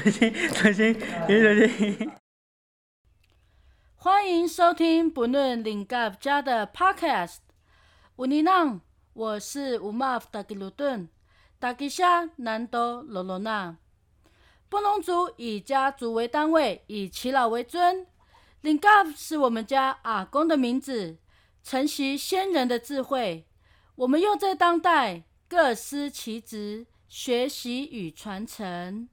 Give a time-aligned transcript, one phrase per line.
[0.00, 2.10] 重新，重新，重新。
[3.96, 7.40] 欢迎收听不论领盖家的 podcast。
[8.16, 8.80] 乌尼浪，
[9.12, 11.10] 我是乌马夫达吉鲁顿，
[11.58, 13.76] 达吉夏南多罗罗纳。
[14.70, 18.06] 布农族以家族为单位，以耆老为尊。
[18.62, 21.18] 领盖是我们家阿公的名字，
[21.62, 23.46] 承袭先人的智慧。
[23.96, 29.10] 我们又在当代各司其职，学习与传承。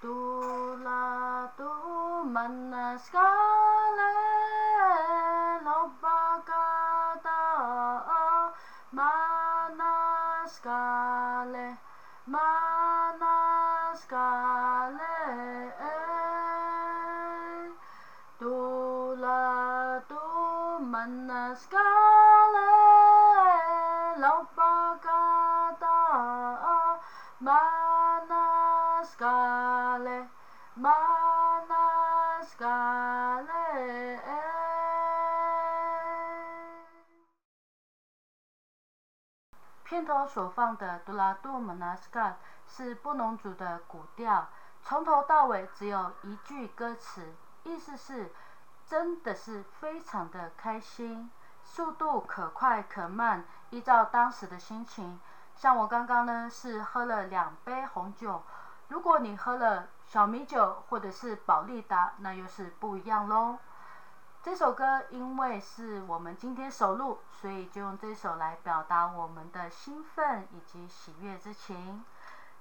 [0.00, 1.64] 杜拉杜
[2.24, 3.98] 曼纳斯卡勒
[5.64, 8.52] 罗巴嘎达
[8.90, 9.76] 曼
[21.26, 21.54] 纳
[39.88, 42.28] 片头所放的《杜拉杜曼纳斯卡》
[42.66, 44.46] 是布农族的古调，
[44.82, 48.30] 从头到尾只有一句歌词，意思是
[48.86, 51.30] 真的是非常的开心，
[51.64, 55.18] 速度可快可慢，依照当时的心情。
[55.56, 58.42] 像我刚刚呢是喝了两杯红酒，
[58.88, 63.56] 如果你喝了小米酒或者是宝利达，那又是不一样喽。
[64.40, 72.04] 这首歌因为是我们今天首录，所以就用这首来表达我们的兴奋以及喜悦之情。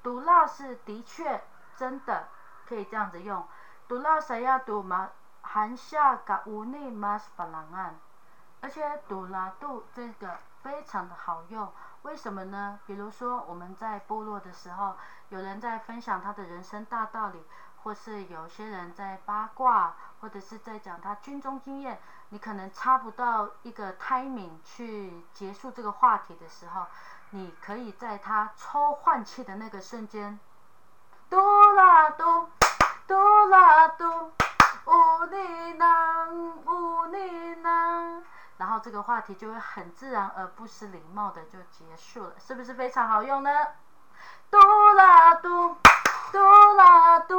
[0.02, 1.44] 杜拉是的确
[1.78, 2.28] 真的
[2.68, 3.46] 可以这样子用，
[3.88, 5.12] 杜拉谁要杜嘛
[5.42, 7.94] 含下嘎乌内马斯巴朗岸，
[8.60, 11.72] 而且杜拉杜这个非常的好用，
[12.02, 12.80] 为什么呢？
[12.88, 14.96] 比如说我们在部落的时候，
[15.30, 17.46] 有人在分享他的人生大道理。
[17.88, 26.86] 或是有些人在八卦，或者是在讲他军中经验，你可能插不到一个 timing 去结束这个话题的时候，
[27.30, 30.38] 你可以在他抽换气的那个瞬间，
[31.30, 32.50] 嘟啦嘟，
[33.08, 33.16] 嘟
[33.46, 34.34] 啦嘟，
[34.88, 38.22] 乌尼囊，乌尼囊，
[38.58, 43.50] 然后这个话题就会很自然而不失礼貌的就结束了，是不是非常好用呢？
[44.52, 44.58] 嘟
[44.94, 45.78] 啦嘟，
[46.34, 46.38] 嘟
[46.76, 47.37] 啦嘟。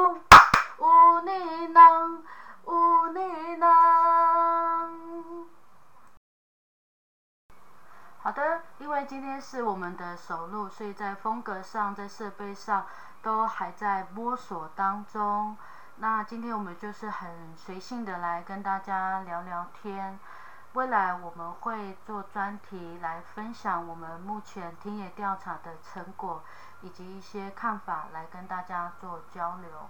[9.09, 12.85] 今天是我们的首录，所以在风格上、在设备上
[13.23, 15.57] 都还在摸索当中。
[15.97, 20.21] 那今天我们就是很随性的来跟大家聊聊天。
[20.75, 26.45] 未来我们会做专题来分享我们目前田野调查的成果
[26.83, 29.89] 以及一些看法，来跟大家做交流。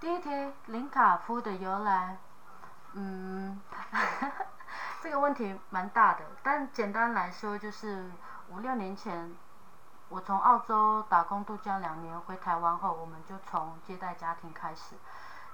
[0.00, 2.18] 第一题，林卡夫的由来，
[2.94, 3.62] 嗯，
[5.04, 8.10] 这个问题蛮大的，但简单来说就是
[8.48, 9.36] 五六年前，
[10.08, 14.94] 我从澳洲打工度假两年回台湾后，我们就从接待家庭开始，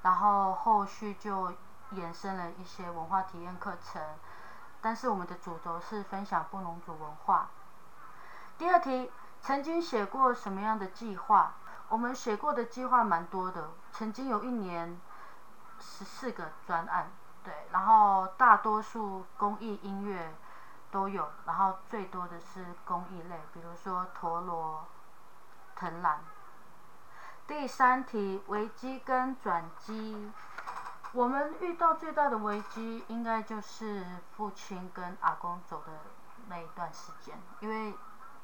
[0.03, 1.53] 然后后续就
[1.95, 4.01] 衍生了一些文化体验课程，
[4.81, 7.49] 但是我们的主轴是分享布农族文化。
[8.57, 9.11] 第二题，
[9.43, 11.55] 曾经写过什么样的计划？
[11.89, 15.01] 我们写过的计划蛮多的，曾经有一年
[15.81, 17.11] 十四个专案，
[17.45, 20.35] 对，然后大多数公益音乐
[20.91, 24.87] 都有，然后最多的是公益类，比如说陀螺、
[25.77, 26.21] 藤篮。
[27.47, 30.33] 第三题，危机跟转机，
[31.13, 34.05] 我们遇到最大的危机应该就是
[34.37, 35.93] 父亲跟阿公走的
[36.49, 37.95] 那一段时间，因为。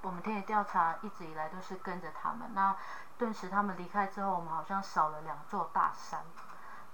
[0.03, 2.77] 我们田野调查一直以来都是跟着他们，那
[3.19, 6.21] 顿时他们离开之后，我们好像少了两座大山，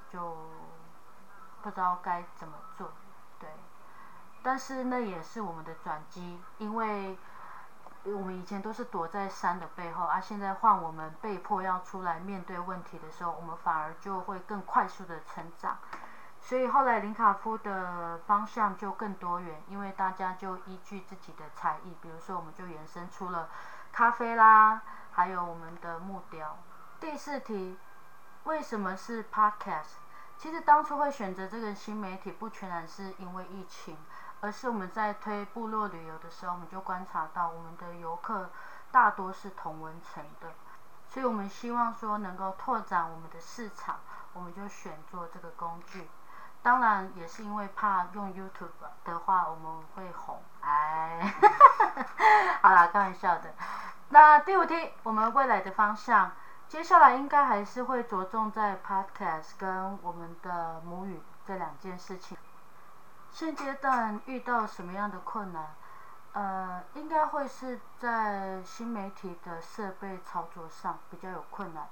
[0.08, 0.48] 就
[1.62, 2.90] 不知道该怎么做。
[3.38, 3.48] 对，
[4.42, 7.18] 但是那也是我们的转机，因为
[8.04, 15.78] 我们以前都是躲在山的背后，啊，现在换我们被迫要出来面对问题的时候，我们反而就会更快速的成长。
[16.40, 23.48] 所以后来林卡夫的方向就更多元，因为大家就依据自己的才艺，比如说我们就延伸出了
[23.92, 24.82] 咖啡啦，
[25.12, 26.58] 还有我们的木雕。
[26.98, 27.78] 第四题，
[28.42, 30.01] 为什么是 Podcast？
[30.42, 33.96] 其实当初会选择这个新媒体，不全然是因为疫情，
[34.40, 38.50] 而是我们在推部落旅游的时候，我们就观察到我们的游客
[38.90, 40.48] 大多是同文层的。
[41.06, 44.00] 所以我们希望说能够拓展我们的市场，
[44.32, 46.10] 我们就选做这个工具。
[46.60, 48.70] 当然也是因为怕用 YouTube
[49.04, 51.34] 的话我们会红，哎，
[52.62, 53.54] 好啦，开玩笑的。
[54.08, 56.32] 那第五题，我们未来的方向，
[56.72, 62.38] 接下来应该还是会着重在 Podcast 跟我们的母语这两件事情。
[63.30, 65.74] 现阶段遇到什么样的困难？
[66.32, 71.86] 呃，应该会是在新媒体的设备操作上比较有困难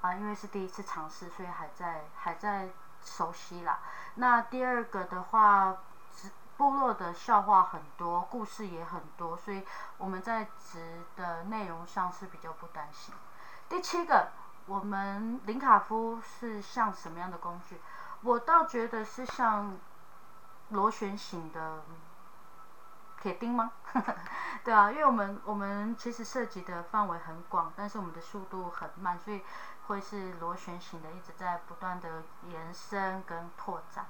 [0.00, 2.70] 啊，因为是第一次尝试，所以还在还在
[3.02, 3.80] 熟悉啦。
[4.14, 5.76] 那第二个的话，
[6.56, 9.62] 部落的笑话很多，故事也很多，所以
[9.98, 13.14] 我们在职的内容上是比较不担心。
[13.68, 14.28] 第七个，
[14.66, 17.80] 我们林卡夫是像什么样的工具？
[18.22, 19.76] 我倒觉得是像
[20.70, 21.82] 螺旋形的。
[23.18, 23.72] 铁钉吗？
[24.62, 29.42] 对啊，因为我们我们其实涉及的范围很广，但是我们的速度很慢，所以
[29.86, 34.06] 会是螺旋形的，一直在不断的延伸跟拓展。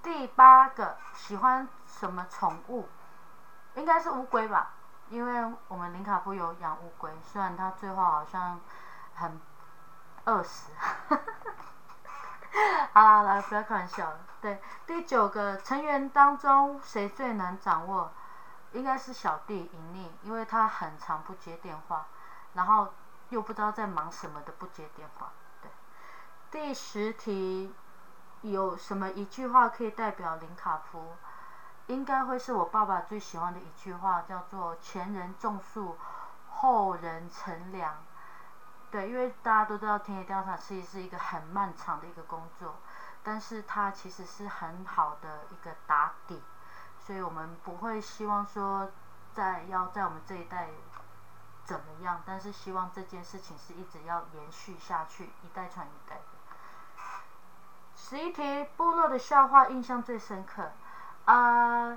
[0.00, 2.88] 第八个，喜欢什么宠物？
[3.74, 4.74] 应该是乌龟吧，
[5.14, 8.60] 因为我们林卡夫有养乌龟，虽然他最后好像
[9.14, 9.40] 很
[10.24, 10.72] 饿死。
[12.92, 14.18] 好了好了，不要开玩笑了。
[14.40, 18.10] 对，第九个成员当中谁最能掌握？
[18.72, 22.06] 应该是小弟尹妮，因为他很常不接电话，
[22.54, 22.92] 然后
[23.28, 25.30] 又不知道在忙什么的不接电话。
[25.62, 25.70] 对，
[26.50, 27.72] 第十题
[28.40, 31.14] 有什么一句话可以代表林卡夫？
[31.86, 35.98] 应该会是我爸爸最喜欢的一句话，叫做“前人种树，
[36.50, 37.96] 后人乘凉”。
[38.90, 42.76] 对，因为大家都知道田野调查其实是一个很漫长的一个工作，
[43.22, 46.42] 但是它其实是很好的一个打底，
[46.98, 48.88] 所以我们不会希望说
[49.32, 50.68] 在要在我们这一代
[51.64, 56.20] 怎么样，但是希望这件事情是一直要延续下去，一代传一代。
[57.96, 60.70] 十一题，部落的笑话印象最深刻，
[61.24, 61.96] 啊，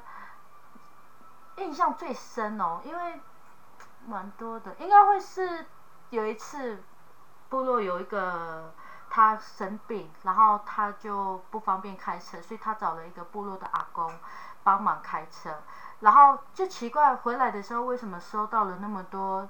[1.57, 3.21] 印象最深哦，因为
[4.05, 5.65] 蛮多的，应该会是。
[6.09, 6.81] 有一次，
[7.49, 8.73] 部落有一个
[9.09, 14.17] 他生病，然后他就不方便开车，所以他找了一个部落的阿公
[14.63, 15.61] 帮忙开车。
[15.99, 19.49] 然后就奇怪，回来的时候为什么收到了那么多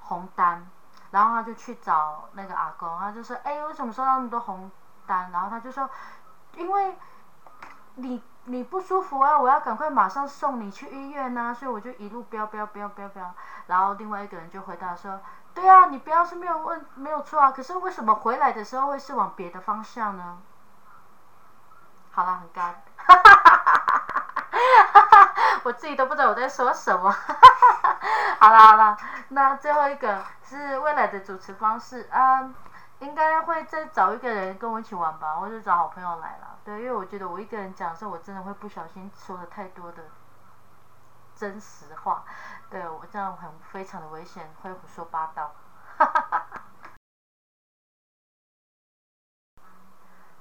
[0.00, 0.66] 红单？
[1.10, 4.70] 然后他就去找那个阿公，他就说：“哎，为什么收到那么多红
[5.06, 5.90] 单？”然后他就说
[6.56, 6.96] ：“因为
[7.96, 13.32] 你你不舒服啊，我要赶快马上送你去医院呐，所以我就一路飙飙飙飙飙。”
[13.68, 15.20] 然后另外一个人就回答说。
[15.54, 20.38] 对啊，你飙是没有问没有错啊，可是为什么回来的时候会是往别的方向呢？
[22.12, 22.80] 好了，很干，
[25.64, 27.10] 我自己都不知道我在说什么。
[28.38, 28.96] 好了好了，
[29.30, 32.48] 那最后一个是未来的主持方式啊，
[33.00, 36.58] 应该会再找一个人跟我一起玩吧，或者找好朋友来了。
[36.64, 40.02] 对，因为我觉得我一个人讲的时候，我真的会不小心说了太多的。
[41.34, 42.24] 真实话，
[42.68, 45.52] 对我这样很非常的危险，会胡说八道。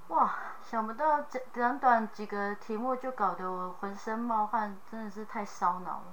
[0.08, 1.22] 哇，想不到
[1.54, 6.06] 短短几个题目就搞得我浑身冒汗，真的是太烧脑了。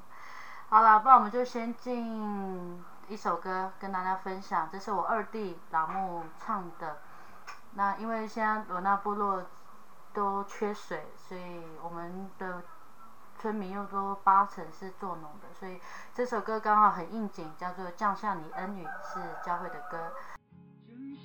[0.69, 6.99] 好了，不然我们就先进一首歌跟大家分享，这是我二弟老木唱的。
[7.75, 9.45] 那因为现在罗纳部落
[10.13, 12.63] 都缺水，所以我们的。
[13.37, 15.81] 村民又说八成是做农的，所以
[16.15, 20.13] 这首歌刚好很应景，叫做《降下你恩雨》，是教会的歌。
[20.87, 21.17] 你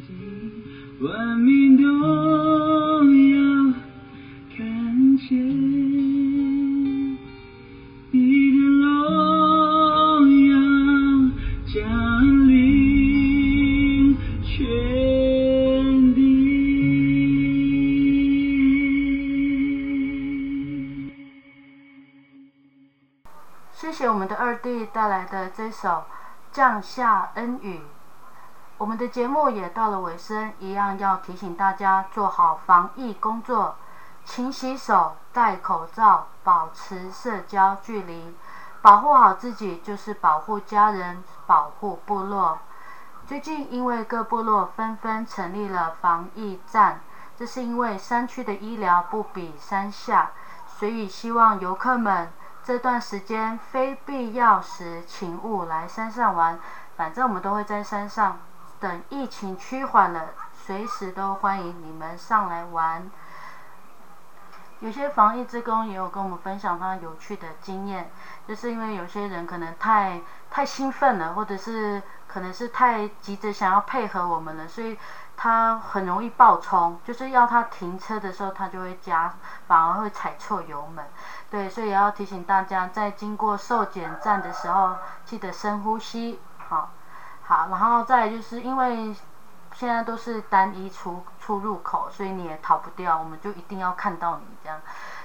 [0.00, 3.38] 食真谛，万民都要
[4.56, 5.28] 看见
[8.10, 8.16] 你
[8.52, 10.50] 的荣耀
[11.66, 11.76] 降
[12.48, 12.56] 临
[14.42, 14.54] 全
[16.14, 16.18] 地。
[23.72, 25.88] 谢谢我们的二弟带来的这首
[26.52, 27.74] 《降下恩雨》。
[28.78, 33.74] 我们的节目也到了尾声，一样要提醒大家做好防疫工作，
[34.24, 38.36] 勤洗手、戴口罩，保持社交距离，
[38.80, 42.60] 保护好自己就是保护家人、保护部落。
[43.26, 47.00] 最近因为各部落纷纷成立了防疫站，
[47.36, 50.30] 这是因为山区的医疗不比山下，
[50.68, 52.30] 所以希望游客们
[52.62, 56.60] 这段时间非必要时，请勿来山上玩。
[56.96, 58.38] 反正我们都会在山上，
[58.80, 63.10] 等疫情趋缓了，随时都欢迎你们上来玩。
[64.80, 68.10] 有些防疫职工也有跟我们分享他有趣的经验，
[68.46, 70.20] 就是因为有些人可能太
[70.50, 74.96] 太兴奋了，或者是可能是太急着想要配合我们了，所以
[75.36, 79.34] 他很容易爆冲，就是要他停车的时候，他就会加，
[79.66, 81.04] 反而会踩错油门。
[81.50, 84.94] 对，所以也要提醒大家，在经过受检站的时候，
[85.24, 86.90] 记得深呼吸，好，
[87.48, 89.16] 好，然后再就是因为
[89.72, 94.78] 现在都是单一出出入口，所以你也逃不掉，我们就一定要看到你这样。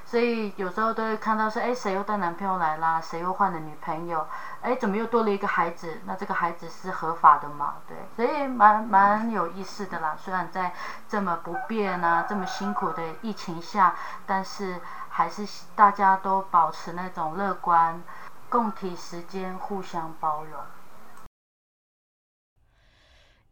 [0.06, 3.02] 所以有时候都会看到说，哎，谁又带男朋友来啦？
[3.02, 4.26] 谁又换了女朋友？
[4.62, 6.00] 哎，怎么又多了一个孩子？
[6.06, 7.74] 那这个孩子是合法的嘛？
[7.90, 10.16] 对，所以蛮蛮有意思的啦。
[10.18, 10.72] 虽然在
[11.10, 18.02] 这么不便啊、这么辛苦的疫情下，但是还是大家都保持那种乐观，
[18.48, 20.62] 共体时间，互相包容。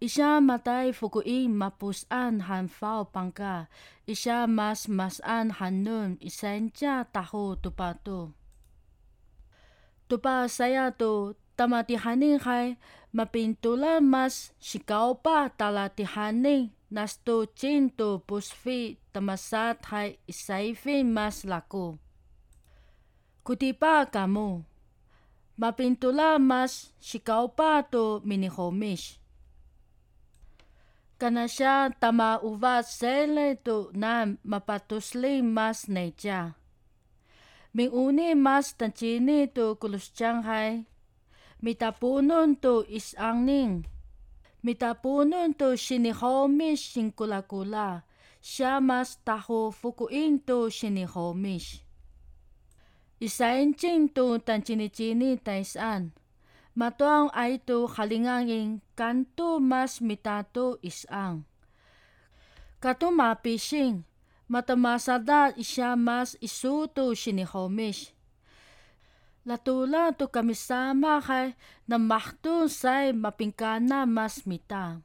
[0.01, 3.69] Isya matay fukui mapusaan han fao pangka.
[4.09, 8.33] Isya mas masaan hanun isenja tahu tupato.
[10.09, 10.89] Tupa saya
[11.53, 12.81] tamati haning hay
[13.13, 22.01] mapintula mas sikaw pa talatihaning nasto cintu pusfi tamasat hay isaifi mas laku
[23.45, 24.65] Kutipa kamu.
[25.61, 29.20] Mapintula mas sikaw pa to minihomish.
[31.21, 36.57] Kana siya tama uvat sele tu na mapatusli mas neja.
[37.77, 40.89] Minguni mas tancini tu kulusyang hai.
[41.61, 43.85] Mitapunon tu isangning.
[44.65, 48.01] Mitapunon tu sinihomish singkula-kula.
[48.41, 51.85] Siya mas taho fukuin tu sinihomish.
[53.21, 56.17] Isain-ching tu tancini-chini taisan.
[56.71, 61.43] Matuang ay tu halingangin kanto mas mitato isang.
[62.79, 64.07] Kato mapising,
[64.47, 68.15] matamasada isya mas isuto sinihomish.
[69.43, 71.57] Latula tu kami sama kay
[71.89, 75.03] na mahtun say mapingkana mas mita.